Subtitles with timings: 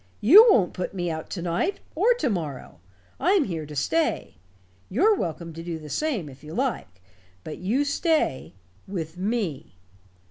[0.19, 2.79] You won't put me out to night, or to morrow.
[3.19, 4.33] I'm here to stay.
[4.89, 7.03] You're welcome to do the same, if you like.
[7.43, 8.55] But you stay
[8.87, 9.75] with me.